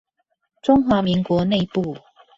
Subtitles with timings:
[0.63, 1.95] 中華民國內部